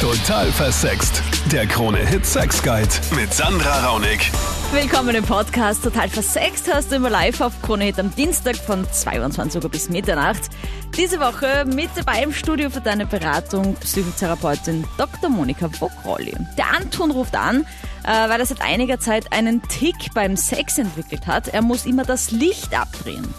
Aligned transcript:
Total 0.00 0.50
versext. 0.50 1.22
Der 1.52 1.66
Krone-Hit 1.66 2.24
Sex 2.24 2.62
Guide 2.62 2.88
mit 3.14 3.34
Sandra 3.34 3.86
Raunig. 3.86 4.32
Willkommen 4.72 5.14
im 5.14 5.22
Podcast 5.22 5.84
Total 5.84 6.08
versext. 6.08 6.72
Hast 6.72 6.90
du 6.90 6.96
immer 6.96 7.10
live 7.10 7.42
auf 7.42 7.60
Krone 7.60 7.84
Hit 7.84 8.00
am 8.00 8.10
Dienstag 8.14 8.56
von 8.56 8.90
22 8.90 9.62
Uhr 9.62 9.68
bis 9.68 9.90
Mitternacht. 9.90 10.48
Diese 10.96 11.20
Woche 11.20 11.66
mit 11.66 11.90
dabei 11.96 12.22
im 12.22 12.32
Studio 12.32 12.70
für 12.70 12.80
deine 12.80 13.04
Beratung 13.04 13.74
Psychotherapeutin 13.74 14.86
Dr. 14.96 15.28
Monika 15.28 15.68
Vogrolli. 15.78 16.34
Der 16.56 16.74
Anton 16.74 17.10
ruft 17.10 17.36
an, 17.36 17.66
äh, 18.04 18.30
weil 18.30 18.40
er 18.40 18.46
seit 18.46 18.62
einiger 18.62 19.00
Zeit 19.00 19.30
einen 19.34 19.60
Tick 19.68 20.14
beim 20.14 20.34
Sex 20.38 20.78
entwickelt 20.78 21.26
hat. 21.26 21.48
Er 21.48 21.60
muss 21.60 21.84
immer 21.84 22.04
das 22.04 22.30
Licht 22.30 22.74
abdrehen. 22.74 23.34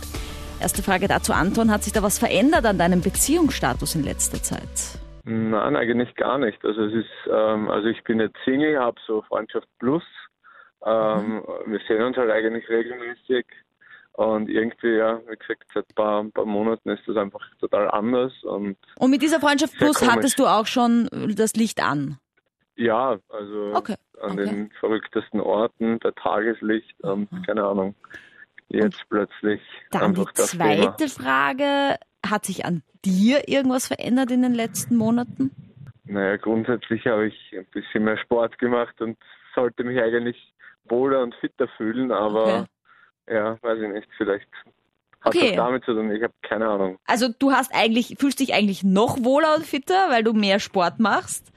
Erste 0.59 0.83
Frage 0.83 1.07
dazu, 1.07 1.33
Anton. 1.33 1.71
Hat 1.71 1.83
sich 1.83 1.93
da 1.93 2.03
was 2.03 2.19
verändert 2.19 2.67
an 2.67 2.77
deinem 2.77 3.01
Beziehungsstatus 3.01 3.95
in 3.95 4.03
letzter 4.03 4.43
Zeit? 4.43 5.00
Nein, 5.23 5.75
eigentlich 5.75 6.15
gar 6.15 6.37
nicht. 6.37 6.63
Also 6.63 6.85
es 6.85 6.93
ist, 6.93 7.31
ähm, 7.31 7.69
also 7.69 7.87
ich 7.87 8.03
bin 8.03 8.19
jetzt 8.19 8.37
Single, 8.43 8.79
habe 8.79 8.99
so 9.05 9.21
Freundschaft 9.23 9.67
Plus. 9.79 10.03
Ähm, 10.85 11.35
mhm. 11.35 11.71
Wir 11.71 11.79
sehen 11.87 12.01
uns 12.01 12.17
halt 12.17 12.31
eigentlich 12.31 12.67
regelmäßig 12.69 13.45
und 14.13 14.49
irgendwie, 14.49 14.97
ja, 14.97 15.19
wie 15.27 15.37
gesagt, 15.37 15.63
seit 15.73 15.85
ein 15.89 15.95
paar, 15.95 16.23
ein 16.23 16.31
paar 16.31 16.45
Monaten 16.45 16.89
ist 16.89 17.07
das 17.07 17.17
einfach 17.17 17.41
total 17.59 17.89
anders. 17.91 18.33
Und, 18.43 18.77
und 18.97 19.11
mit 19.11 19.21
dieser 19.21 19.39
Freundschaft 19.39 19.77
Plus 19.77 19.99
komisch. 19.99 20.13
hattest 20.13 20.39
du 20.39 20.47
auch 20.47 20.65
schon 20.65 21.07
das 21.35 21.55
Licht 21.55 21.81
an? 21.81 22.17
Ja, 22.75 23.17
also 23.29 23.73
okay. 23.75 23.95
an 24.21 24.31
okay. 24.31 24.45
den 24.45 24.71
verrücktesten 24.79 25.39
Orten, 25.39 25.99
bei 25.99 26.11
Tageslicht 26.11 26.99
und 27.03 27.31
mhm. 27.31 27.41
keine 27.43 27.63
Ahnung. 27.63 27.95
Jetzt 28.69 29.01
und 29.01 29.09
plötzlich. 29.09 29.61
Dann 29.91 30.13
die 30.13 30.25
zweite 30.33 30.95
Thema. 30.95 31.09
Frage, 31.09 31.99
hat 32.25 32.45
sich 32.45 32.65
an 32.65 32.83
dir 33.03 33.47
irgendwas 33.47 33.87
verändert 33.87 34.31
in 34.31 34.41
den 34.41 34.53
letzten 34.53 34.95
Monaten? 34.95 35.51
Naja, 36.05 36.37
grundsätzlich 36.37 37.05
habe 37.07 37.27
ich 37.27 37.35
ein 37.57 37.65
bisschen 37.71 38.03
mehr 38.03 38.17
Sport 38.17 38.57
gemacht 38.59 38.99
und 39.01 39.17
sollte 39.55 39.83
mich 39.83 39.99
eigentlich 39.99 40.53
wohler 40.85 41.21
und 41.21 41.35
fitter 41.35 41.67
fühlen, 41.77 42.11
aber 42.11 42.67
okay. 43.25 43.35
ja, 43.35 43.57
weiß 43.61 43.79
ich 43.81 43.93
nicht, 43.93 44.07
vielleicht 44.17 44.47
hat 45.21 45.35
okay. 45.35 45.49
das 45.49 45.55
damit 45.55 45.85
zu 45.85 45.93
tun, 45.93 46.11
ich 46.11 46.23
habe 46.23 46.33
keine 46.41 46.67
Ahnung. 46.67 46.97
Also 47.05 47.27
du 47.37 47.51
hast 47.51 47.73
eigentlich, 47.73 48.15
fühlst 48.19 48.39
dich 48.39 48.53
eigentlich 48.53 48.83
noch 48.83 49.23
wohler 49.23 49.55
und 49.55 49.65
fitter, 49.65 50.09
weil 50.09 50.23
du 50.23 50.33
mehr 50.33 50.59
Sport 50.59 50.99
machst? 50.99 51.51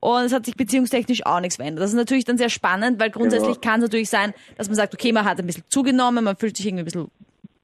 Und 0.00 0.24
es 0.24 0.32
hat 0.32 0.46
sich 0.46 0.56
beziehungstechnisch 0.56 1.24
auch 1.26 1.38
nichts 1.38 1.56
verändert. 1.56 1.84
Das 1.84 1.90
ist 1.90 1.96
natürlich 1.96 2.24
dann 2.24 2.38
sehr 2.38 2.48
spannend, 2.48 2.98
weil 2.98 3.10
grundsätzlich 3.10 3.54
ja. 3.56 3.60
kann 3.60 3.80
es 3.80 3.86
natürlich 3.86 4.10
sein, 4.10 4.34
dass 4.56 4.66
man 4.66 4.74
sagt, 4.74 4.94
okay, 4.94 5.12
man 5.12 5.24
hat 5.24 5.38
ein 5.38 5.46
bisschen 5.46 5.62
zugenommen, 5.68 6.24
man 6.24 6.36
fühlt 6.36 6.56
sich 6.56 6.66
irgendwie 6.66 6.82
ein 6.82 6.86
bisschen 6.86 7.10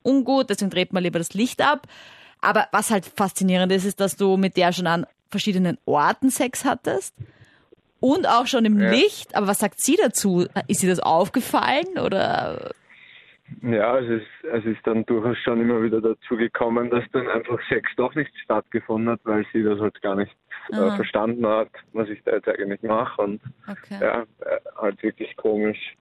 ungut, 0.05 0.49
deswegen 0.51 0.71
dreht 0.71 0.93
man 0.93 1.03
lieber 1.03 1.19
das 1.19 1.35
Licht 1.35 1.61
ab. 1.61 1.89
Aber 2.41 2.69
was 2.73 2.91
halt 2.91 3.05
faszinierend 3.05 3.73
ist, 3.73 3.85
ist, 3.85 4.01
dass 4.01 4.17
du 4.17 4.37
mit 4.37 4.57
der 4.57 4.73
schon 4.73 4.87
an 4.87 5.07
verschiedenen 5.31 5.79
Orten 5.85 6.31
Sex 6.31 6.65
hattest 6.65 7.15
und 8.01 8.29
auch 8.29 8.47
schon 8.47 8.65
im 8.65 8.81
ja. 8.81 8.91
Licht. 8.91 9.35
Aber 9.37 9.49
was 9.49 9.59
sagt 9.59 9.81
sie 9.81 9.97
dazu? 9.97 10.47
Ist 10.67 10.83
ihr 10.83 10.91
das 10.91 11.01
aufgefallen 11.01 11.99
oder? 12.03 12.73
Ja, 13.63 13.99
es 13.99 14.09
ist, 14.09 14.53
es 14.53 14.65
ist 14.67 14.87
dann 14.87 15.07
durchaus 15.07 15.39
schon 15.39 15.61
immer 15.61 15.83
wieder 15.83 16.01
dazu 16.01 16.37
gekommen, 16.37 16.91
dass 16.91 17.05
dann 17.13 17.27
einfach 17.29 17.59
Sex 17.69 17.89
doch 17.97 18.15
nicht 18.15 18.31
stattgefunden 18.45 19.11
hat, 19.11 19.21
weil 19.25 19.47
sie 19.53 19.63
das 19.63 19.81
halt 19.81 20.01
gar 20.03 20.17
nicht 20.17 20.33
äh, 20.71 20.97
verstanden 20.97 21.47
hat, 21.47 21.71
was 21.95 22.09
ich 22.09 22.23
da 22.25 22.33
jetzt 22.33 22.49
eigentlich 22.49 22.83
mache. 22.83 23.23
Und 23.23 23.41
okay. 23.67 23.99
ja, 24.01 24.21
äh, 24.21 24.61
halt 24.77 25.03
wirklich 25.03 25.35
komisch. 25.37 25.97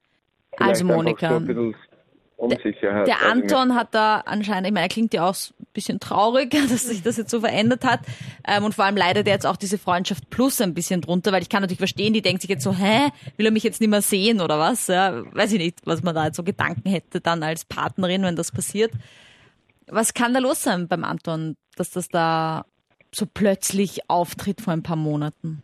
Vielleicht 0.56 0.70
also 0.70 0.84
Monika. 0.84 1.40
So 1.40 1.74
Unsicherheit. 2.36 3.08
Der, 3.08 3.16
der 3.16 3.30
Anton 3.30 3.74
hat 3.74 3.94
da 3.94 4.22
anscheinend, 4.24 4.68
ich 4.68 4.72
meine, 4.72 4.86
er 4.86 4.90
klingt 4.90 5.12
ja 5.12 5.28
auch 5.28 5.34
bisschen 5.78 6.00
traurig, 6.00 6.50
dass 6.68 6.84
sich 6.86 7.02
das 7.02 7.16
jetzt 7.16 7.30
so 7.30 7.40
verändert 7.40 7.84
hat. 7.84 8.00
Ähm, 8.46 8.64
und 8.64 8.74
vor 8.74 8.84
allem 8.84 8.96
leidet 8.96 9.26
er 9.26 9.34
jetzt 9.34 9.46
auch 9.46 9.56
diese 9.56 9.78
Freundschaft 9.78 10.28
Plus 10.30 10.60
ein 10.60 10.74
bisschen 10.74 11.00
drunter, 11.00 11.32
weil 11.32 11.42
ich 11.42 11.48
kann 11.48 11.62
natürlich 11.62 11.78
verstehen, 11.78 12.12
die 12.12 12.22
denkt 12.22 12.42
sich 12.42 12.50
jetzt 12.50 12.64
so, 12.64 12.74
hä, 12.74 13.10
will 13.36 13.46
er 13.46 13.52
mich 13.52 13.62
jetzt 13.62 13.80
nicht 13.80 13.90
mehr 13.90 14.02
sehen 14.02 14.40
oder 14.40 14.58
was? 14.58 14.88
Ja, 14.88 15.22
weiß 15.34 15.52
ich 15.52 15.58
nicht, 15.58 15.78
was 15.84 16.02
man 16.02 16.14
da 16.14 16.26
jetzt 16.26 16.36
so 16.36 16.42
Gedanken 16.42 16.88
hätte 16.88 17.20
dann 17.20 17.42
als 17.42 17.64
Partnerin, 17.64 18.22
wenn 18.22 18.36
das 18.36 18.52
passiert. 18.52 18.92
Was 19.86 20.14
kann 20.14 20.34
da 20.34 20.40
los 20.40 20.62
sein 20.62 20.88
beim 20.88 21.04
Anton, 21.04 21.56
dass 21.76 21.90
das 21.90 22.08
da 22.08 22.66
so 23.14 23.26
plötzlich 23.26 24.10
auftritt 24.10 24.60
vor 24.60 24.72
ein 24.72 24.82
paar 24.82 24.96
Monaten? 24.96 25.62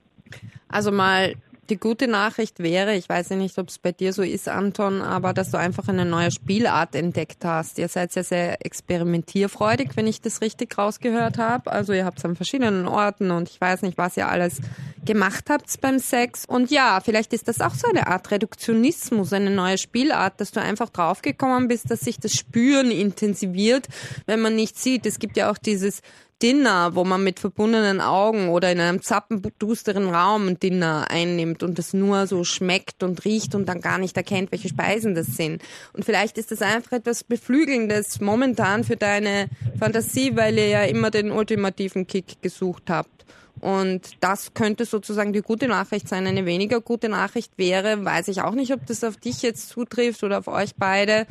Also 0.69 0.91
mal 0.91 1.34
die 1.70 1.76
gute 1.76 2.08
Nachricht 2.08 2.60
wäre, 2.60 2.94
ich 2.94 3.08
weiß 3.08 3.30
nicht, 3.30 3.58
ob 3.58 3.69
es 3.69 3.78
bei 3.78 3.92
dir 3.92 4.12
so 4.12 4.22
ist, 4.22 4.48
Anton, 4.48 5.02
aber 5.02 5.32
dass 5.32 5.50
du 5.50 5.58
einfach 5.58 5.88
eine 5.88 6.04
neue 6.04 6.30
Spielart 6.30 6.94
entdeckt 6.94 7.44
hast. 7.44 7.78
Ihr 7.78 7.88
seid 7.88 8.14
ja 8.14 8.22
sehr 8.22 8.64
experimentierfreudig, 8.64 9.91
wenn 9.94 10.06
ich 10.06 10.20
das 10.20 10.41
richtig 10.41 10.76
rausgehört 10.76 11.38
habe. 11.38 11.72
Also 11.72 11.92
ihr 11.92 12.04
habt 12.04 12.19
es 12.19 12.25
an 12.25 12.36
verschiedenen 12.36 12.86
Orten 12.86 13.30
und 13.30 13.48
ich 13.48 13.60
weiß 13.60 13.82
nicht, 13.82 13.98
was 13.98 14.16
ihr 14.16 14.28
alles 14.28 14.60
gemacht 15.04 15.50
habt 15.50 15.80
beim 15.80 15.98
Sex. 15.98 16.44
Und 16.47 16.70
ja, 16.70 17.00
vielleicht 17.04 17.32
ist 17.32 17.48
das 17.48 17.60
auch 17.60 17.75
so 17.75 17.88
eine 17.88 18.06
Art 18.06 18.31
Reduktionismus, 18.31 19.32
eine 19.32 19.50
neue 19.50 19.78
Spielart, 19.78 20.41
dass 20.41 20.50
du 20.50 20.60
einfach 20.60 20.91
draufgekommen 20.91 21.69
bist, 21.69 21.91
dass 21.91 22.00
sich 22.00 22.19
das 22.19 22.32
Spüren 22.32 22.91
intensiviert, 22.91 23.88
wenn 24.26 24.41
man 24.41 24.54
nicht 24.54 24.78
sieht. 24.78 25.06
Es 25.06 25.19
gibt 25.19 25.36
ja 25.36 25.50
auch 25.50 25.58
dieses 25.58 26.00
Dinner, 26.44 26.94
wo 26.94 27.05
man 27.05 27.25
mit 27.25 27.41
verbundenen 27.41 28.03
Augen 28.03 28.50
oder 28.50 28.71
in 28.71 28.78
einem 28.78 29.00
zappendusteren 29.00 30.10
Raum 30.10 30.49
ein 30.49 30.60
Dinner 30.60 31.06
einnimmt 31.09 31.62
und 31.62 31.78
das 31.78 31.94
nur 31.94 32.27
so 32.27 32.44
schmeckt 32.44 33.03
und 33.03 33.25
riecht 33.25 33.55
und 33.55 33.66
dann 33.66 33.81
gar 33.81 33.97
nicht 33.97 34.15
erkennt, 34.15 34.53
welche 34.53 34.69
Speisen 34.69 35.15
das 35.15 35.28
sind. 35.28 35.62
Und 35.94 36.05
vielleicht 36.05 36.37
ist 36.37 36.50
das 36.50 36.60
einfach 36.60 36.93
etwas 36.93 37.25
Beflügelndes 37.25 38.21
momentan 38.21 38.84
für 38.84 38.97
deine 38.97 39.49
Fantasie, 39.78 40.37
weil 40.37 40.59
ihr 40.59 40.69
ja 40.69 40.82
immer 40.82 41.10
den 41.10 41.32
ultimativen 41.32 42.06
Kick 42.06 42.43
gesucht 42.43 42.91
habt. 42.91 43.25
Und 43.64 44.22
das 44.22 44.52
könnte 44.52 44.84
sozusagen 44.84 45.32
die 45.32 45.41
gute 45.41 45.69
Nachricht 45.69 46.06
sein. 46.06 46.26
Eine 46.26 46.44
weniger 46.44 46.82
gute 46.82 47.08
Nachricht 47.08 47.56
wäre, 47.56 48.04
weiß 48.04 48.28
ich 48.28 48.42
auch 48.42 48.52
nicht, 48.52 48.75
ob 48.75 48.84
das 48.84 49.02
auf 49.02 49.16
dich 49.16 49.41
jetzt 49.41 49.70
zutrifft 49.70 50.22
oder 50.22 50.41
auf 50.41 50.48
euch 50.48 50.75
beide, 50.76 51.26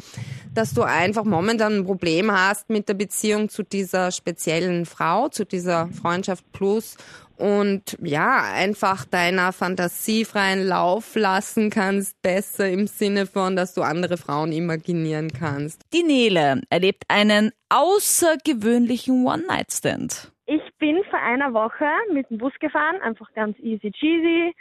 dass 0.51 0.73
du 0.73 0.81
einfach 0.81 1.25
momentan 1.25 1.75
ein 1.75 1.85
Problem 1.85 2.31
hast 2.31 2.71
mit 2.71 2.89
der 2.89 2.95
Beziehung 2.95 3.49
zu 3.49 3.61
dieser 3.61 4.11
speziellen 4.11 4.88
Frau, 4.88 5.29
zu 5.29 5.45
dieser 5.45 5.89
Freundschaft 5.89 6.51
Plus 6.53 6.97
und 7.38 7.99
ja, 8.01 8.41
einfach 8.51 9.05
deiner 9.05 9.53
Fantasie 9.53 10.25
freien 10.25 10.65
Lauf 10.65 11.13
lassen 11.13 11.69
kannst, 11.69 12.19
besser 12.23 12.67
im 12.67 12.88
Sinne 12.88 13.27
von, 13.27 13.55
dass 13.55 13.75
du 13.75 13.83
andere 13.83 14.17
Frauen 14.17 14.51
imaginieren 14.51 15.31
kannst. 15.31 15.81
Die 15.94 16.01
Nele 16.01 16.63
erlebt 16.71 17.03
einen 17.09 17.51
außergewöhnlichen 17.69 19.23
One-Night-Stand. 19.23 20.32
Ich 20.46 20.62
bin 20.78 21.04
vor 21.09 21.20
einer 21.20 21.54
Woche 21.54 21.88
mit 22.12 22.30
dem 22.30 22.38
Bus 22.38 22.54
gefahren, 22.59 23.02
einfach 23.02 23.31
ganz 23.34 23.58
easy 23.59 23.92
cheesy 23.92 24.54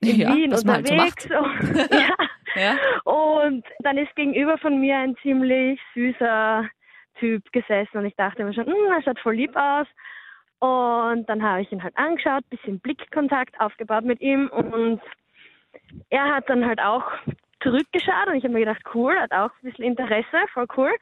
in 0.00 0.16
ja, 0.16 0.34
Wien 0.34 0.54
unterwegs. 0.54 1.26
Und, 1.26 1.78
ja. 1.90 2.14
ja. 2.54 2.76
und 3.04 3.64
dann 3.80 3.98
ist 3.98 4.14
gegenüber 4.16 4.58
von 4.58 4.80
mir 4.80 4.96
ein 4.96 5.16
ziemlich 5.22 5.80
süßer 5.94 6.68
Typ 7.18 7.52
gesessen 7.52 7.98
und 7.98 8.06
ich 8.06 8.16
dachte 8.16 8.44
mir 8.44 8.54
schon, 8.54 8.66
hm, 8.66 8.92
er 8.92 9.02
schaut 9.02 9.20
voll 9.20 9.34
lieb 9.34 9.54
aus. 9.54 9.86
Und 10.60 11.26
dann 11.28 11.42
habe 11.42 11.62
ich 11.62 11.72
ihn 11.72 11.82
halt 11.82 11.96
angeschaut, 11.96 12.48
bisschen 12.50 12.80
Blickkontakt 12.80 13.58
aufgebaut 13.60 14.04
mit 14.04 14.20
ihm 14.20 14.48
und 14.48 15.00
er 16.10 16.34
hat 16.34 16.48
dann 16.48 16.66
halt 16.66 16.80
auch 16.80 17.04
zurückgeschaut 17.62 18.26
und 18.26 18.34
ich 18.34 18.44
habe 18.44 18.54
mir 18.54 18.60
gedacht, 18.60 18.82
cool, 18.94 19.14
hat 19.18 19.32
auch 19.32 19.50
ein 19.50 19.70
bisschen 19.70 19.84
Interesse, 19.84 20.38
voll 20.52 20.66
cool. 20.76 20.92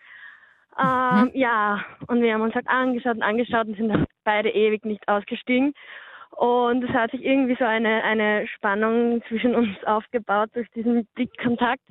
Ähm, 0.78 1.25
mhm. 1.25 1.31
Ja, 1.34 1.84
und 2.06 2.22
wir 2.22 2.34
haben 2.34 2.43
uns 2.43 2.55
halt 2.55 2.69
angeschaut 2.69 3.16
und 3.16 3.22
angeschaut 3.22 3.66
und 3.66 3.77
sind 3.77 4.06
beide 4.25 4.50
ewig 4.50 4.84
nicht 4.84 5.06
ausgestiegen. 5.09 5.75
Und 6.31 6.84
es 6.84 6.91
hat 6.91 7.11
sich 7.11 7.25
irgendwie 7.25 7.56
so 7.59 7.65
eine, 7.65 8.05
eine 8.05 8.47
Spannung 8.47 9.22
zwischen 9.28 9.55
uns 9.55 9.83
aufgebaut 9.87 10.50
durch 10.55 10.69
diesen 10.71 11.06
Blickkontakt. 11.15 11.83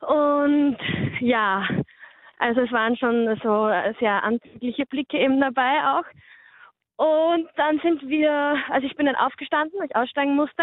Und 0.00 0.76
ja, 1.20 1.66
also 2.38 2.60
es 2.60 2.72
waren 2.72 2.96
schon 2.96 3.34
so 3.42 3.70
sehr 3.98 4.22
anzügliche 4.22 4.84
Blicke 4.86 5.18
eben 5.18 5.40
dabei 5.40 5.84
auch. 5.84 6.04
Und 6.96 7.48
dann 7.56 7.78
sind 7.80 8.06
wir, 8.08 8.56
also 8.68 8.86
ich 8.86 8.96
bin 8.96 9.06
dann 9.06 9.16
aufgestanden, 9.16 9.78
weil 9.78 9.86
ich 9.86 9.96
aussteigen 9.96 10.34
musste. 10.34 10.62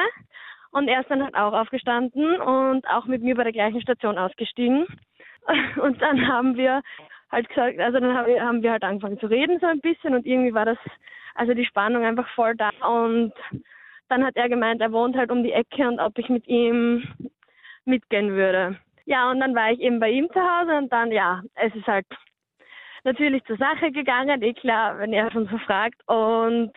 Und 0.72 0.88
er 0.88 1.02
ist 1.02 1.10
dann 1.10 1.24
halt 1.24 1.36
auch 1.36 1.54
aufgestanden 1.54 2.42
und 2.42 2.88
auch 2.88 3.06
mit 3.06 3.22
mir 3.22 3.36
bei 3.36 3.44
der 3.44 3.54
gleichen 3.54 3.82
Station 3.82 4.18
ausgestiegen. 4.18 4.88
Und 5.82 6.02
dann 6.02 6.28
haben 6.28 6.58
wir 6.58 6.82
halt 7.34 7.50
gesagt, 7.50 7.80
also 7.80 8.00
dann 8.00 8.16
haben 8.16 8.64
wir 8.64 8.72
halt 8.72 8.84
angefangen 8.84 9.20
zu 9.20 9.26
reden 9.26 9.60
so 9.60 9.66
ein 9.66 9.82
bisschen 9.82 10.16
und 10.16 10.26
irgendwie 10.26 10.54
war 10.54 10.66
das, 10.66 10.78
also 11.36 11.54
die 11.54 11.66
Spannung 11.66 12.06
einfach 12.06 12.28
voll 12.36 12.56
da 12.56 12.70
und 12.88 13.34
dann 14.10 14.24
hat 14.24 14.36
er 14.36 14.48
gemeint, 14.48 14.82
er 14.82 14.92
wohnt 14.92 15.16
halt 15.16 15.32
um 15.32 15.44
die 15.44 15.52
Ecke 15.52 15.88
und 15.88 16.00
ob 16.00 16.18
ich 16.18 16.30
mit 16.30 16.48
ihm 16.48 17.04
mitgehen 17.86 18.32
würde. 18.32 18.78
Ja, 19.06 19.32
und 19.32 19.40
dann 19.40 19.56
war 19.56 19.72
ich 19.72 19.80
eben 19.80 20.00
bei 20.00 20.10
ihm 20.12 20.30
zu 20.32 20.40
Hause 20.40 20.78
und 20.78 20.94
dann, 20.94 21.12
ja, 21.12 21.42
es 21.56 21.74
ist 21.76 21.88
halt 21.88 22.06
natürlich 23.04 23.44
zur 23.46 23.58
Sache 23.58 23.92
gegangen, 23.92 24.42
eh 24.42 24.54
klar, 24.54 25.00
wenn 25.00 25.12
er 25.12 25.32
schon 25.32 25.48
so 25.48 25.58
fragt. 25.58 26.02
Und 26.08 26.72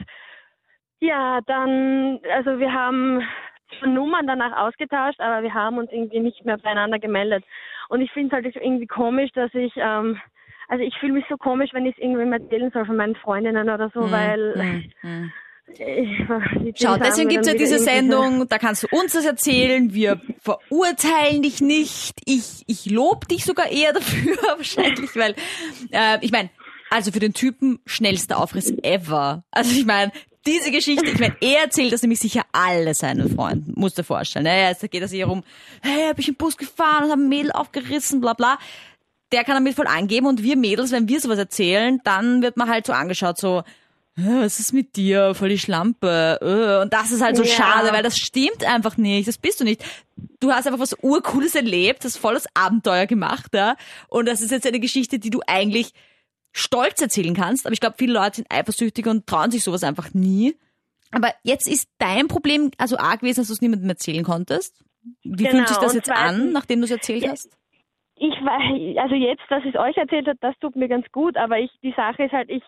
ja, 1.00 1.40
dann, 1.46 2.18
also 2.32 2.58
wir 2.58 2.72
haben 2.72 3.22
Nummern 3.84 4.26
danach 4.26 4.56
ausgetauscht, 4.56 5.20
aber 5.20 5.42
wir 5.42 5.54
haben 5.54 5.78
uns 5.78 5.92
irgendwie 5.92 6.20
nicht 6.20 6.44
mehr 6.44 6.58
beieinander 6.58 6.98
gemeldet. 6.98 7.44
Und 7.88 8.00
ich 8.00 8.10
finde 8.12 8.36
es 8.36 8.44
halt 8.44 8.56
irgendwie 8.56 8.86
komisch, 8.86 9.30
dass 9.32 9.54
ich 9.54 9.72
ähm, 9.76 10.20
also 10.68 10.84
ich 10.84 10.94
fühle 10.98 11.14
mich 11.14 11.24
so 11.28 11.36
komisch, 11.36 11.70
wenn 11.72 11.86
ich 11.86 11.96
es 11.96 12.02
irgendwem 12.02 12.32
erzählen 12.32 12.70
soll 12.72 12.86
von 12.86 12.96
meinen 12.96 13.16
Freundinnen 13.16 13.68
oder 13.68 13.90
so, 13.94 14.02
mhm. 14.02 14.10
weil, 14.10 14.82
mhm. 15.02 15.32
Schau, 16.76 16.96
deswegen 16.96 17.28
gibt's 17.28 17.48
ja 17.48 17.54
diese 17.54 17.80
Sendung, 17.80 18.46
da 18.48 18.58
kannst 18.58 18.84
du 18.84 18.88
uns 18.92 19.12
das 19.12 19.24
erzählen, 19.24 19.92
wir 19.92 20.20
verurteilen 20.38 21.42
dich 21.42 21.60
nicht, 21.60 22.20
ich, 22.24 22.62
ich 22.66 22.86
lob 22.86 23.26
dich 23.28 23.44
sogar 23.44 23.70
eher 23.70 23.92
dafür 23.92 24.36
wahrscheinlich, 24.56 25.14
weil, 25.16 25.34
äh, 25.90 26.18
ich 26.20 26.30
meine, 26.30 26.50
also 26.90 27.10
für 27.10 27.18
den 27.18 27.34
Typen 27.34 27.80
schnellster 27.84 28.38
Aufriss 28.38 28.72
ever. 28.82 29.44
Also 29.50 29.76
ich 29.76 29.86
meine, 29.86 30.12
diese 30.46 30.70
Geschichte, 30.70 31.06
ich 31.06 31.18
meine, 31.18 31.36
er 31.40 31.64
erzählt 31.64 31.92
das 31.92 32.02
nämlich 32.02 32.20
sicher 32.20 32.42
alle 32.52 32.94
seinen 32.94 33.34
Freunden, 33.34 33.72
musst 33.74 33.98
du 33.98 34.02
dir 34.02 34.06
vorstellen. 34.06 34.44
Ne? 34.44 34.72
Da 34.80 34.86
geht 34.86 35.02
es 35.02 35.10
hier 35.10 35.26
rum, 35.26 35.42
hey, 35.82 36.06
hab 36.08 36.18
ich 36.20 36.28
im 36.28 36.36
Bus 36.36 36.56
gefahren 36.56 37.04
und 37.04 37.10
hab 37.10 37.18
ein 37.18 37.28
Mädel 37.28 37.50
aufgerissen, 37.50 38.20
bla 38.20 38.34
bla. 38.34 38.58
Der 39.32 39.44
kann 39.44 39.56
damit 39.56 39.74
voll 39.74 39.86
angeben 39.86 40.26
und 40.26 40.42
wir 40.42 40.56
Mädels, 40.56 40.92
wenn 40.92 41.08
wir 41.08 41.20
sowas 41.20 41.38
erzählen, 41.38 42.00
dann 42.04 42.42
wird 42.42 42.56
man 42.56 42.68
halt 42.68 42.86
so 42.86 42.92
angeschaut, 42.92 43.38
so, 43.38 43.64
was 44.16 44.60
ist 44.60 44.72
mit 44.72 44.96
dir? 44.96 45.34
Voll 45.34 45.50
die 45.50 45.58
Schlampe. 45.58 46.38
Äh. 46.40 46.82
Und 46.82 46.92
das 46.92 47.10
ist 47.10 47.22
halt 47.22 47.36
so 47.36 47.42
ja. 47.42 47.50
schade, 47.50 47.92
weil 47.92 48.02
das 48.02 48.18
stimmt 48.18 48.64
einfach 48.64 48.96
nicht. 48.96 49.28
Das 49.28 49.36
bist 49.36 49.60
du 49.60 49.64
nicht. 49.64 49.84
Du 50.40 50.52
hast 50.52 50.66
einfach 50.66 50.80
was 50.80 50.94
Urcooles 51.02 51.54
erlebt, 51.54 52.04
hast 52.04 52.16
volles 52.16 52.46
Abenteuer 52.54 53.06
gemacht, 53.06 53.52
ja. 53.54 53.76
Und 54.08 54.26
das 54.26 54.40
ist 54.40 54.50
jetzt 54.52 54.66
eine 54.66 54.80
Geschichte, 54.80 55.18
die 55.18 55.30
du 55.30 55.40
eigentlich 55.46 55.92
stolz 56.52 57.00
erzählen 57.02 57.34
kannst. 57.34 57.66
Aber 57.66 57.74
ich 57.74 57.80
glaube, 57.80 57.96
viele 57.98 58.14
Leute 58.14 58.36
sind 58.36 58.50
eifersüchtig 58.50 59.06
und 59.06 59.26
trauen 59.26 59.50
sich 59.50 59.62
sowas 59.62 59.84
einfach 59.84 60.14
nie. 60.14 60.56
Aber 61.10 61.32
jetzt 61.42 61.68
ist 61.68 61.88
dein 61.98 62.28
Problem 62.28 62.70
also 62.78 62.96
arg 62.96 63.20
gewesen, 63.20 63.40
dass 63.40 63.48
du 63.48 63.52
es 63.52 63.60
niemandem 63.60 63.88
erzählen 63.90 64.24
konntest. 64.24 64.74
Wie 65.22 65.44
genau, 65.44 65.50
fühlt 65.50 65.68
sich 65.68 65.76
das 65.76 65.94
jetzt 65.94 66.10
an, 66.10 66.52
nachdem 66.52 66.80
du 66.80 66.86
es 66.86 66.90
erzählt 66.90 67.22
ja, 67.22 67.30
hast? 67.30 67.50
Ich 68.18 68.32
weiß, 68.32 68.96
also 69.02 69.14
jetzt, 69.14 69.42
dass 69.50 69.62
ich 69.64 69.74
es 69.74 69.80
euch 69.80 69.96
erzählt 69.98 70.26
habe, 70.26 70.38
das 70.40 70.54
tut 70.60 70.74
mir 70.74 70.88
ganz 70.88 71.06
gut, 71.12 71.36
aber 71.36 71.58
ich, 71.58 71.70
die 71.82 71.92
Sache 71.92 72.24
ist 72.24 72.32
halt, 72.32 72.48
ich, 72.48 72.62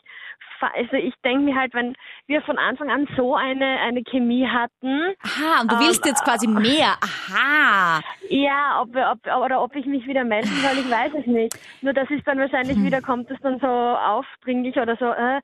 also 0.60 0.96
ich 0.96 1.14
denke 1.24 1.44
mir 1.44 1.56
halt, 1.56 1.72
wenn 1.72 1.94
wir 2.26 2.42
von 2.42 2.58
Anfang 2.58 2.90
an 2.90 3.08
so 3.16 3.34
eine, 3.34 3.78
eine 3.80 4.02
Chemie 4.02 4.46
hatten. 4.46 5.14
Aha, 5.22 5.62
und 5.62 5.72
du 5.72 5.78
willst 5.78 6.04
ähm, 6.04 6.10
jetzt 6.10 6.22
quasi 6.22 6.46
mehr. 6.46 6.96
Aha. 7.00 8.02
Ja, 8.28 8.82
ob, 8.82 8.90
ob, 8.94 9.42
oder 9.42 9.62
ob 9.62 9.74
ich 9.74 9.86
mich 9.86 10.06
wieder 10.06 10.24
melden 10.24 10.48
soll, 10.48 10.84
ich 10.84 10.90
weiß 10.90 11.12
es 11.18 11.26
nicht. 11.26 11.58
Nur 11.80 11.94
das 11.94 12.10
ist 12.10 12.26
dann 12.26 12.38
wahrscheinlich 12.38 12.76
hm. 12.76 12.84
wieder, 12.84 13.00
kommt 13.00 13.30
es 13.30 13.40
dann 13.40 13.58
so 13.58 13.66
aufdringlich 13.66 14.76
oder 14.76 14.96
so, 14.96 15.06
äh, 15.06 15.40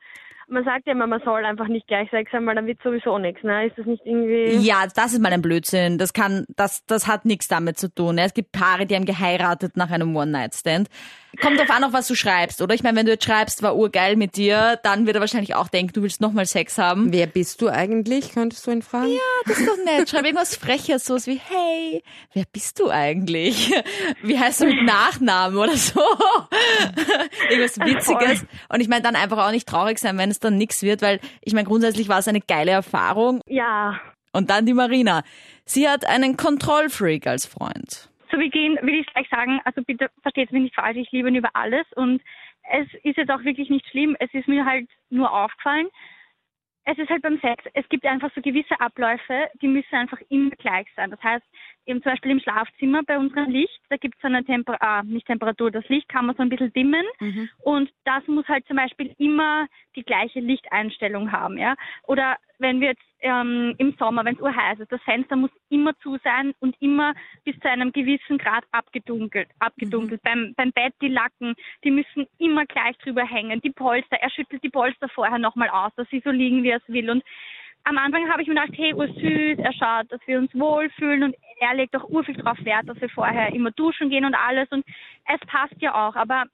man 0.49 0.65
sagt 0.65 0.87
ja 0.87 0.93
immer, 0.93 1.07
man 1.07 1.23
soll 1.25 1.45
einfach 1.45 1.69
nicht 1.69 1.87
gleich 1.87 2.11
Sex 2.11 2.33
haben, 2.33 2.47
weil 2.47 2.55
dann 2.55 2.67
wird 2.67 2.83
sowieso 2.83 3.19
nichts, 3.19 3.43
ne? 3.43 3.67
Ist 3.67 3.79
das 3.79 3.87
nicht 3.87 4.05
irgendwie. 4.05 4.57
Ja, 4.67 4.87
das 4.95 5.13
ist 5.13 5.21
mal 5.21 5.33
ein 5.33 5.43
Blödsinn. 5.43 5.99
Das 5.99 6.13
kann, 6.13 6.45
das, 6.57 6.85
das 6.87 7.07
hat 7.07 7.25
nichts 7.25 7.49
damit 7.49 7.79
zu 7.79 7.93
tun. 7.93 8.17
Ne? 8.17 8.25
Es 8.25 8.35
gibt 8.35 8.53
Paare, 8.53 8.87
die 8.87 8.95
haben 8.95 9.07
geheiratet 9.07 9.77
nach 9.77 9.91
einem 9.91 10.15
One-Night-Stand. 10.15 10.89
Kommt 11.41 11.59
drauf 11.59 11.71
an, 11.71 11.85
auf 11.85 11.93
was 11.93 12.07
du 12.09 12.15
schreibst, 12.15 12.61
oder? 12.63 12.75
Ich 12.75 12.83
meine, 12.83 12.97
wenn 12.99 13.07
du 13.07 13.13
jetzt 13.13 13.25
schreibst, 13.25 13.63
war 13.63 13.77
urgeil 13.77 14.17
mit 14.17 14.37
dir, 14.37 14.79
dann 14.83 15.07
wird 15.07 15.17
er 15.17 15.21
wahrscheinlich 15.21 15.55
auch 15.55 15.69
denken, 15.69 15.93
du 15.93 16.03
willst 16.03 16.21
nochmal 16.21 16.47
Sex 16.47 16.79
haben. 16.79 17.13
Wer 17.13 17.27
bist 17.27 17.61
du 17.63 17.69
eigentlich? 17.69 18.33
Könntest 18.33 18.67
du 18.67 18.71
ihn 18.71 18.83
fragen? 18.83 19.09
Ja, 19.09 19.19
das 19.47 19.59
ist 19.59 19.69
doch 19.69 19.85
nett. 19.85 20.09
Schreib 20.09 20.25
irgendwas 20.25 20.57
Freches, 20.57 21.05
sowas 21.05 21.27
wie, 21.27 21.41
hey, 21.45 22.03
wer 22.33 22.45
bist 22.53 22.79
du 22.81 22.91
eigentlich? 22.91 23.73
Wie 24.23 24.39
heißt 24.39 24.63
du 24.63 24.67
mit 24.67 24.83
Nachnamen 24.85 25.59
oder 25.59 25.77
so? 25.77 26.01
irgendwas 27.51 27.79
Witziges. 27.79 28.45
Und 28.69 28.81
ich 28.81 28.89
meine, 28.89 29.03
dann 29.03 29.17
einfach 29.17 29.47
auch 29.47 29.51
nicht 29.51 29.69
traurig 29.69 29.99
sein, 29.99 30.19
wenn 30.19 30.31
es 30.31 30.41
dann 30.41 30.57
nichts 30.57 30.83
wird, 30.83 31.03
weil 31.03 31.21
ich 31.43 31.53
meine, 31.55 31.67
grundsätzlich 31.67 32.09
war 32.09 32.19
es 32.19 32.29
eine 32.29 32.41
geile 32.41 32.73
Erfahrung. 32.73 33.41
Ja. 33.47 34.01
Und 34.33 34.51
dann 34.51 34.67
die 34.67 34.75
Marina. 34.75 35.23
Sie 35.65 35.89
hat 35.89 36.05
einen 36.07 36.37
Kontrollfreak 36.37 37.27
als 37.27 37.47
Freund. 37.47 38.11
Zu 38.35 38.41
Beginn 38.41 38.77
will 38.83 38.99
ich 38.99 39.07
gleich 39.07 39.29
sagen, 39.29 39.61
also 39.65 39.81
bitte 39.85 40.11
versteht 40.23 40.51
mich 40.51 40.65
nicht 40.65 40.75
falsch, 40.75 40.97
ich 40.97 41.13
liebe 41.13 41.29
ihn 41.29 41.37
über 41.37 41.51
alles 41.55 41.87
und 41.95 42.21
es 42.65 42.89
ist 43.05 43.17
jetzt 43.17 43.31
auch 43.31 43.45
wirklich 43.45 43.71
nicht 43.71 43.87
schlimm. 43.87 44.17
Es 44.19 44.33
ist 44.35 44.49
mir 44.49 44.65
halt 44.65 44.89
nur 45.09 45.33
aufgefallen. 45.33 45.87
Es 46.85 46.99
ist 46.99 47.09
halt 47.11 47.23
beim 47.23 47.39
Sex, 47.39 47.65
es 47.75 47.89
gibt 47.89 48.05
einfach 48.05 48.31
so 48.35 48.43
gewisse 48.43 48.79
Abläufe, 48.81 49.49
die 49.63 49.69
müssen 49.69 49.95
einfach 49.95 50.19
immer 50.31 50.51
gleich 50.51 50.87
sein. 50.97 51.13
Das 51.13 51.23
heißt, 51.23 51.45
eben 51.87 52.03
zum 52.03 52.11
Beispiel 52.11 52.33
im 52.33 52.41
Schlafzimmer 52.41 53.03
bei 53.05 53.19
unserem 53.19 53.51
Licht, 53.51 53.81
da 53.89 53.97
gibt 53.97 54.17
es 54.19 54.25
eine 54.25 54.45
Temperatur, 54.45 54.87
ah, 54.87 55.03
nicht 55.05 55.27
Temperatur, 55.27 55.71
das 55.71 55.89
Licht 55.89 56.09
kann 56.09 56.27
man 56.27 56.35
so 56.37 56.43
ein 56.43 56.49
bisschen 56.49 56.73
dimmen 56.73 57.07
mhm. 57.21 57.49
und 57.63 57.91
das 58.05 58.27
muss 58.27 58.47
halt 58.49 58.67
zum 58.67 58.77
Beispiel 58.77 59.15
immer 59.17 59.67
die 59.95 60.03
gleiche 60.03 60.41
Lichteinstellung 60.41 61.31
haben, 61.31 61.57
ja. 61.57 61.75
Oder 62.03 62.37
wenn 62.65 62.81
wir 62.81 62.89
jetzt 62.89 63.05
ähm, 63.21 63.75
im 63.77 63.95
Sommer, 63.99 64.25
wenn 64.25 64.37
es 64.37 64.41
urheiß 64.41 64.81
ist, 64.81 64.91
das 64.91 65.03
Fenster 65.03 65.37
muss 65.37 65.51
immer 65.69 65.95
zu 65.99 66.17
sein 66.25 66.55
und 66.61 66.75
immer 66.81 67.13
bis 67.45 67.55
zu 67.61 67.69
einem 67.69 67.93
gewissen 67.93 68.39
Grad 68.39 68.65
abgedunkelt. 68.73 69.49
abgedunkelt. 69.59 70.23
Mhm. 70.25 70.29
Beim, 70.29 70.55
beim 70.57 70.73
Bett 70.73 70.95
die 71.03 71.09
Lacken, 71.09 71.55
die 71.85 71.91
müssen 71.91 72.27
immer 72.39 72.65
gleich 72.65 72.97
drüber 72.99 73.25
hängen. 73.25 73.61
Die 73.61 73.71
Polster, 73.71 74.17
er 74.17 74.31
schüttelt 74.31 74.63
die 74.63 74.71
Polster 74.71 75.11
vorher 75.11 75.39
nochmal 75.39 75.69
aus, 75.69 75.93
dass 75.97 76.09
sie 76.09 76.23
so 76.25 76.31
liegen, 76.31 76.63
wie 76.63 76.71
er 76.71 76.79
es 76.79 76.89
will. 76.89 77.11
Und 77.11 77.23
am 77.85 77.99
Anfang 77.99 78.31
habe 78.31 78.41
ich 78.41 78.49
mir 78.49 78.55
gedacht, 78.55 78.73
hey, 78.77 78.95
ursüß, 78.95 79.59
er 79.59 79.73
schaut, 79.75 80.11
dass 80.11 80.27
wir 80.27 80.39
uns 80.39 80.55
wohlfühlen 80.55 81.23
und 81.23 81.37
er 81.61 81.75
legt 81.75 81.95
auch 81.95 82.09
urviel 82.09 82.37
darauf 82.37 82.65
Wert, 82.65 82.89
dass 82.89 82.99
wir 82.99 83.11
vorher 83.11 83.53
immer 83.53 83.73
duschen 83.73 84.09
gehen 84.09 84.25
und 84.25 84.35
alles 84.35 84.69
und 84.71 84.87
es 85.27 85.41
passt 85.47 85.77
ja 85.81 85.95
auch, 85.95 86.17
aber 86.17 86.45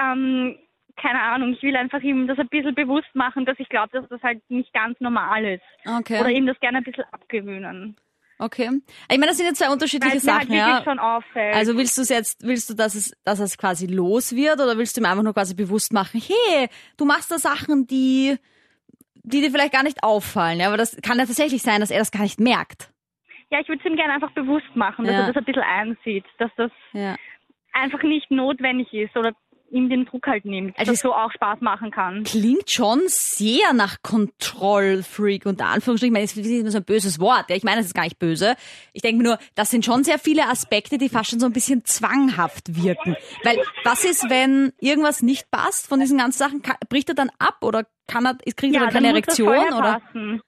ähm, 0.00 0.56
keine 1.02 1.20
Ahnung, 1.20 1.52
ich 1.52 1.62
will 1.62 1.76
einfach 1.76 2.00
ihm 2.00 2.28
das 2.28 2.38
ein 2.38 2.48
bisschen 2.48 2.74
bewusst 2.74 3.12
machen, 3.14 3.44
dass 3.44 3.58
ich 3.58 3.68
glaube, 3.68 3.88
dass 3.92 4.08
das 4.08 4.22
halt 4.22 4.40
nicht 4.48 4.72
ganz 4.72 4.98
normal 5.00 5.44
ist. 5.44 5.62
Okay. 5.84 6.20
Oder 6.20 6.30
ihm 6.30 6.46
das 6.46 6.58
gerne 6.60 6.78
ein 6.78 6.84
bisschen 6.84 7.04
abgewöhnen. 7.10 7.96
Okay. 8.38 8.70
Ich 9.10 9.18
meine, 9.18 9.26
das 9.26 9.36
sind 9.36 9.46
jetzt 9.46 9.58
zwei 9.58 9.70
unterschiedliche 9.70 10.14
Weil 10.14 10.20
Sachen, 10.20 10.62
halt 10.62 11.24
ja. 11.34 11.50
Also 11.52 11.76
willst 11.76 11.98
du 11.98 12.02
es 12.02 12.08
jetzt, 12.08 12.46
willst 12.46 12.70
du, 12.70 12.74
dass 12.74 12.94
es, 12.94 13.16
dass 13.24 13.40
es 13.40 13.58
quasi 13.58 13.86
los 13.86 14.34
wird 14.34 14.60
oder 14.60 14.78
willst 14.78 14.96
du 14.96 15.00
ihm 15.00 15.06
einfach 15.06 15.22
nur 15.22 15.34
quasi 15.34 15.54
bewusst 15.54 15.92
machen, 15.92 16.20
hey, 16.20 16.68
du 16.96 17.04
machst 17.04 17.30
da 17.30 17.38
Sachen, 17.38 17.86
die, 17.86 18.36
die 19.14 19.40
dir 19.40 19.50
vielleicht 19.50 19.72
gar 19.72 19.84
nicht 19.84 20.02
auffallen, 20.02 20.60
ja, 20.60 20.68
aber 20.68 20.76
das 20.76 20.96
kann 21.02 21.18
ja 21.18 21.26
tatsächlich 21.26 21.62
sein, 21.62 21.80
dass 21.80 21.90
er 21.90 21.98
das 21.98 22.10
gar 22.10 22.22
nicht 22.22 22.40
merkt. 22.40 22.90
Ja, 23.50 23.60
ich 23.60 23.68
würde 23.68 23.82
es 23.84 23.90
ihm 23.90 23.96
gerne 23.96 24.14
einfach 24.14 24.32
bewusst 24.32 24.74
machen, 24.74 25.04
dass 25.04 25.14
ja. 25.14 25.20
er 25.20 25.26
das 25.28 25.36
ein 25.36 25.44
bisschen 25.44 25.62
einsieht, 25.62 26.24
dass 26.38 26.50
das 26.56 26.72
ja. 26.92 27.16
einfach 27.72 28.02
nicht 28.02 28.30
notwendig 28.30 28.92
ist 28.92 29.16
oder 29.16 29.32
ihm 29.72 29.88
den 29.88 30.04
Druck 30.04 30.26
halt 30.26 30.44
nimmt, 30.44 30.78
also 30.78 30.92
dass 30.92 31.00
so 31.00 31.14
auch 31.14 31.32
Spaß 31.32 31.60
machen 31.60 31.90
kann. 31.90 32.24
Klingt 32.24 32.70
schon 32.70 33.00
sehr 33.06 33.72
nach 33.72 34.02
Kontrollfreak 34.02 35.46
unter 35.46 35.66
Anführungsstrichen. 35.66 36.14
Ich 36.14 36.18
meine, 36.18 36.26
das 36.26 36.36
ist 36.36 36.60
immer 36.60 36.70
so 36.70 36.78
ein 36.78 36.84
böses 36.84 37.18
Wort. 37.18 37.48
Ja, 37.48 37.56
ich 37.56 37.64
meine, 37.64 37.78
das 37.78 37.86
ist 37.86 37.94
gar 37.94 38.04
nicht 38.04 38.18
böse. 38.18 38.54
Ich 38.92 39.02
denke 39.02 39.22
mir 39.22 39.28
nur, 39.30 39.38
das 39.54 39.70
sind 39.70 39.84
schon 39.84 40.04
sehr 40.04 40.18
viele 40.18 40.48
Aspekte, 40.48 40.98
die 40.98 41.08
fast 41.08 41.30
schon 41.30 41.40
so 41.40 41.46
ein 41.46 41.52
bisschen 41.52 41.84
zwanghaft 41.84 42.82
wirken. 42.82 43.16
Weil 43.42 43.58
was 43.84 44.04
ist, 44.04 44.28
wenn 44.28 44.72
irgendwas 44.78 45.22
nicht 45.22 45.50
passt 45.50 45.88
von 45.88 46.00
diesen 46.00 46.18
ganzen 46.18 46.38
Sachen? 46.38 46.62
Kann, 46.62 46.76
bricht 46.88 47.08
er 47.08 47.14
dann 47.14 47.30
ab 47.38 47.58
oder 47.62 47.86
kann 48.06 48.26
er, 48.26 48.34
kriegt 48.34 48.74
ja, 48.74 48.80
er 48.80 48.86
dann 48.86 48.92
keine 48.92 49.08
dann 49.08 49.16
Erektion? 49.16 49.48
Oder? 49.48 50.00
Passen. 50.00 50.42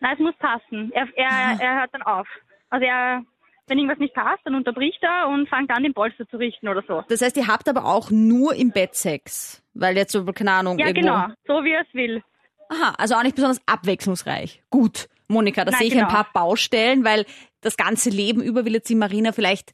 Nein, 0.00 0.12
es 0.12 0.18
muss 0.20 0.34
passen. 0.38 0.92
Er, 0.92 1.08
er, 1.16 1.30
ah. 1.30 1.58
er 1.58 1.80
hört 1.80 1.94
dann 1.94 2.02
auf. 2.02 2.28
Also 2.68 2.84
er 2.84 3.22
wenn 3.66 3.78
irgendwas 3.78 3.98
nicht 3.98 4.14
passt, 4.14 4.40
dann 4.44 4.54
unterbricht 4.54 5.02
er 5.02 5.28
und 5.28 5.48
fängt 5.48 5.70
an, 5.70 5.82
den 5.82 5.94
Polster 5.94 6.28
zu 6.28 6.36
richten 6.36 6.68
oder 6.68 6.82
so. 6.86 7.02
Das 7.08 7.20
heißt, 7.20 7.36
ihr 7.36 7.46
habt 7.46 7.68
aber 7.68 7.84
auch 7.84 8.10
nur 8.10 8.54
im 8.54 8.70
Bett 8.70 8.94
Sex? 8.94 9.62
Weil 9.74 9.96
jetzt 9.96 10.12
so, 10.12 10.24
keine 10.24 10.52
Ahnung, 10.52 10.78
Ja, 10.78 10.86
irgendwo... 10.86 11.08
genau. 11.08 11.26
So 11.46 11.64
wie 11.64 11.72
er 11.72 11.82
es 11.82 11.94
will. 11.94 12.22
Aha, 12.68 12.94
also 12.98 13.14
auch 13.14 13.22
nicht 13.22 13.36
besonders 13.36 13.60
abwechslungsreich. 13.66 14.62
Gut, 14.70 15.08
Monika, 15.28 15.64
da 15.64 15.72
sehe 15.72 15.88
ich 15.88 15.92
genau. 15.94 16.06
ein 16.06 16.12
paar 16.12 16.28
Baustellen, 16.32 17.04
weil 17.04 17.26
das 17.60 17.76
ganze 17.76 18.10
Leben 18.10 18.42
über 18.42 18.64
will 18.64 18.74
jetzt 18.74 18.88
die 18.88 18.94
Marina 18.94 19.32
vielleicht 19.32 19.72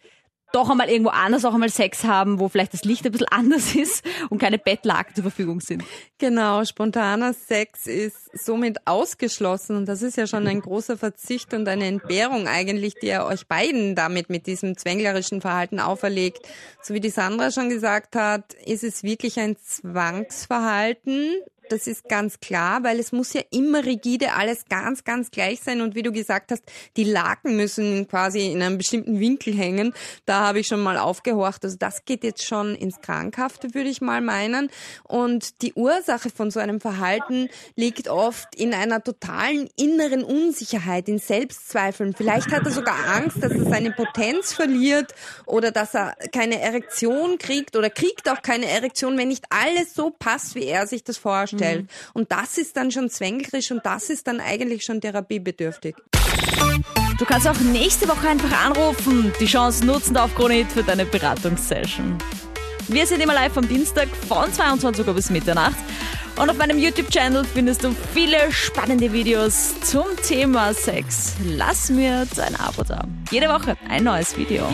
doch 0.52 0.71
einmal 0.71 0.88
irgendwo 0.88 1.11
anders 1.11 1.44
auch 1.44 1.54
einmal 1.54 1.68
Sex 1.68 2.04
haben, 2.04 2.38
wo 2.38 2.49
vielleicht 2.49 2.73
das 2.75 2.85
Licht 2.85 3.04
ein 3.04 3.12
bisschen 3.12 3.28
anders 3.30 3.75
ist 3.75 4.04
und 4.30 4.38
keine 4.38 4.59
Bettlaken 4.59 5.14
zur 5.14 5.25
Verfügung 5.25 5.61
sind. 5.61 5.82
Genau, 6.18 6.64
spontaner 6.64 7.32
Sex 7.32 7.87
ist 7.87 8.30
somit 8.32 8.87
ausgeschlossen 8.87 9.76
und 9.76 9.87
das 9.87 10.02
ist 10.02 10.16
ja 10.16 10.26
schon 10.26 10.47
ein 10.47 10.61
großer 10.61 10.97
Verzicht 10.97 11.54
und 11.54 11.68
eine 11.68 11.87
Entbehrung 11.87 12.47
eigentlich, 12.47 12.94
die 12.94 13.09
er 13.09 13.26
euch 13.26 13.47
beiden 13.47 13.94
damit 13.94 14.30
mit 14.30 14.47
diesem 14.47 14.76
zwänglerischen 14.76 15.40
Verhalten 15.40 15.80
auferlegt. 15.80 16.47
So 16.82 16.94
wie 16.94 17.00
die 17.00 17.11
Sandra 17.11 17.50
schon 17.50 17.68
gesagt 17.68 18.16
hat, 18.16 18.54
ist 18.54 18.85
es 18.85 19.02
wirklich 19.02 19.38
ein 19.38 19.56
Zwangsverhalten, 19.56 21.35
das 21.73 21.87
ist 21.87 22.07
ganz 22.07 22.38
klar, 22.38 22.85
weil 22.85 23.00
es 23.00 23.12
muss 23.12 23.33
ja 23.33 23.41
immer 23.50 23.85
rigide 23.85 24.35
alles 24.35 24.67
ganz, 24.69 25.05
ganz 25.05 25.31
gleich 25.31 25.61
sein. 25.61 25.81
Und 25.81 25.95
wie 25.95 26.02
du 26.02 26.12
gesagt 26.12 26.52
hast, 26.52 26.62
die 26.99 27.05
Laken 27.05 27.57
müssen 27.57 28.07
quasi 28.09 28.52
in 28.52 28.62
einem 28.62 28.76
bestimmten 28.76 29.19
Winkel 29.19 29.55
hängen. 29.55 29.95
Da 30.26 30.47
habe 30.47 30.61
ich 30.61 30.67
schon 30.67 30.83
mal 30.83 30.99
aufgehorcht. 30.99 31.64
Also 31.64 31.79
das 31.79 32.05
geht 32.05 32.25
jetzt 32.25 32.45
schon 32.45 32.75
ins 32.75 33.00
Krankhafte, 33.00 33.75
würde 33.75 33.88
ich 33.88 34.02
mal 34.02 34.21
meinen. 34.21 34.69
Und 35.05 35.62
die 35.62 35.73
Ursache 35.73 36.29
von 36.29 36.50
so 36.50 36.61
einem 36.61 36.79
Verhalten 36.79 37.49
liegt 37.75 38.09
oft 38.09 38.55
in 38.55 38.75
einer 38.75 39.02
totalen 39.02 39.69
inneren 39.76 40.25
Unsicherheit, 40.25 41.09
in 41.09 41.19
Selbstzweifeln. 41.19 42.12
Vielleicht 42.14 42.52
hat 42.52 42.67
er 42.67 42.73
sogar 42.73 42.99
Angst, 43.14 43.43
dass 43.43 43.52
er 43.52 43.64
seine 43.64 43.93
Potenz 43.93 44.52
verliert 44.52 45.14
oder 45.47 45.71
dass 45.71 45.95
er 45.95 46.14
keine 46.33 46.61
Erektion 46.61 47.38
kriegt 47.38 47.76
oder 47.76 47.88
kriegt 47.88 48.29
auch 48.29 48.43
keine 48.43 48.67
Erektion, 48.67 49.17
wenn 49.17 49.29
nicht 49.29 49.47
alles 49.49 49.95
so 49.95 50.11
passt, 50.11 50.55
wie 50.55 50.64
er 50.64 50.87
sich 50.87 51.02
das 51.02 51.17
vorstellt 51.17 51.62
darstellt. 51.62 51.83
Mhm. 51.83 51.88
Und 52.14 52.33
das 52.33 52.59
ist 52.59 52.76
dann 52.76 52.90
schon 52.90 53.11
zwängerisch 53.11 53.71
und 53.71 53.85
das 53.85 54.11
ist 54.11 54.26
dann 54.26 54.40
eigentlich 54.40 54.85
schon 54.85 55.00
therapiebedürftig. 55.00 55.97
Du 57.19 57.25
kannst 57.25 57.47
auch 57.47 57.59
nächste 57.61 58.09
Woche 58.09 58.28
einfach 58.28 58.64
anrufen, 58.64 59.33
die 59.38 59.47
Chance 59.47 59.85
nutzen 59.85 60.16
auf 60.16 60.35
Kronit 60.35 60.66
für 60.73 60.83
deine 60.83 61.04
Beratungssession. 61.04 62.19
Wir 62.88 63.07
sind 63.07 63.23
immer 63.23 63.35
live 63.35 63.57
am 63.57 63.69
Dienstag 63.69 64.09
von 64.28 64.52
22 64.52 65.07
Uhr 65.07 65.14
bis 65.14 65.31
Mitternacht. 65.31 65.76
Und 66.37 66.49
auf 66.49 66.57
meinem 66.57 66.78
YouTube-Channel 66.78 67.45
findest 67.45 67.85
du 67.85 67.95
viele 68.14 68.50
spannende 68.50 69.12
Videos 69.12 69.78
zum 69.83 70.04
Thema 70.26 70.73
Sex. 70.73 71.35
Lass 71.45 71.90
mir 71.90 72.26
dein 72.35 72.57
Abo 72.57 72.83
da. 72.83 73.04
Jede 73.31 73.49
Woche 73.49 73.76
ein 73.88 74.04
neues 74.04 74.37
Video. 74.37 74.66